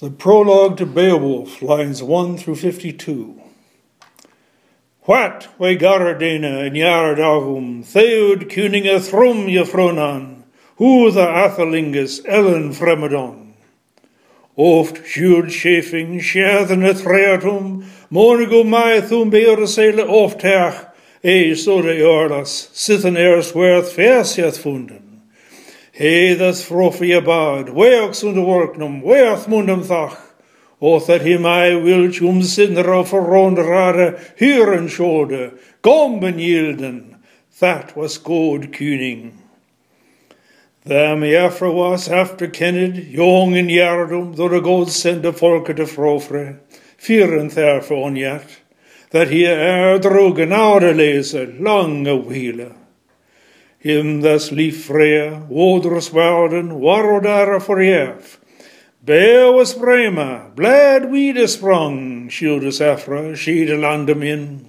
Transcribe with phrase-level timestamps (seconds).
[0.00, 3.38] The prologue to Beowulf, lines 1 through 52.
[5.02, 10.44] What we gardena in Yardagum, Theod kuninga thrum jefronan,
[10.76, 13.52] Who the Athelingus Ellen Fremedon.
[14.56, 21.82] Oft sjuld chafing sjæden et reatum, Monigo mai thum beer sele oft her, E so
[21.82, 25.09] de orlas, sithen ers worth fersjeth funden.
[26.00, 30.16] Heidas frofi abad, weox und worknum, weoth mundum thach,
[30.80, 37.16] och that him I will chum sinra for rondrare, huren shode, gomben yilden,
[37.58, 39.32] that was god kuning.
[40.86, 45.84] Them Eafra was after Kenned, young in Yardum, though the god send a folke to
[45.84, 46.60] frofre,
[46.96, 48.46] fearing therefore yet,
[49.10, 52.74] that he er drogen oude lezer, lang a wheeler.
[53.80, 58.36] Him thus lief Wodrus ouders Warodara for verjerf.
[59.02, 64.68] Bear was bremer, blad weed is sprung, Shieldus Safra, schiede landem in.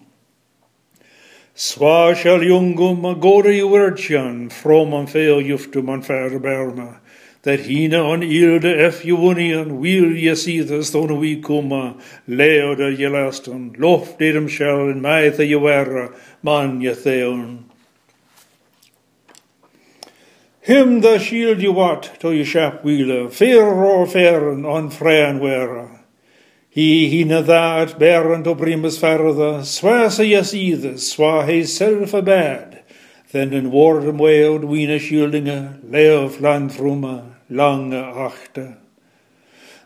[1.54, 7.02] Swashal shall jungum a gode from an fair juftum an fair berma,
[7.42, 14.18] that Hina on Ilda f juwunian, wil je the don we Yelaston, je lasten, lof
[14.50, 17.71] shall in Maitha je werra, man je theon.
[20.62, 26.02] Him the shield you wat to ye shap wheeler, fair or fairen on frean wearer.
[26.70, 32.22] He he na that beren to primus farther, swa se yes either, swa self a
[32.22, 32.84] bad.
[33.32, 38.78] Then in wardem wailed weena shieldinga, leof landfruma, lange achte.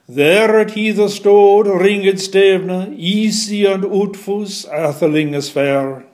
[0.10, 6.06] There at he the stod, ringed stevna, easy and utfus, athelinges fair.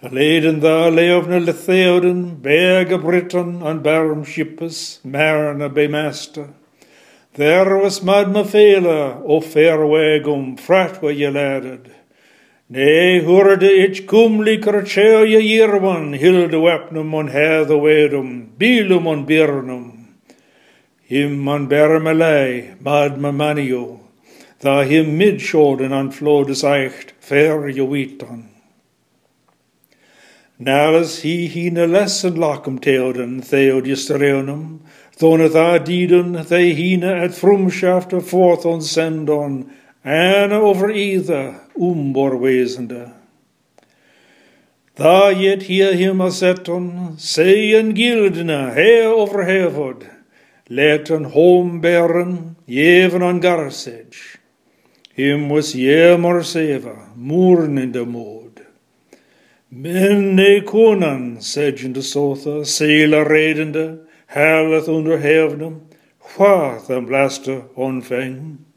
[0.00, 6.50] Leden da leofne letheoden, berge Briton on barum shippus, mariner be master.
[7.34, 11.92] There was mad mafela, o fair wagum, frat were ye laded.
[12.68, 19.26] Ne hurde ich cumli croceo ye irwan, hilde wapnum on hair the wedum, bilum on
[19.26, 20.14] birnum.
[21.02, 23.98] Him on bermelei, mad mamanio,
[24.60, 28.48] tha him mid shoulden on flodus eicht, fair ye wheat on.
[30.60, 34.80] Nalus he he na lesson locum teoden theodius reunum,
[35.16, 43.12] thoneth a diden they hina at frumschafte forth on sendon, and over either umbor wesende.
[44.96, 50.10] Da yet hear him a seton, say and gildna, hair over hereford,
[50.68, 54.38] let an home bearen, even on garsage.
[55.12, 58.38] Him was ye more seva, mourn in the moor.
[59.70, 65.18] Men ne konan, sedjende sotha, sela redende, herlet under
[66.36, 68.67] hwa them blaster onfeng.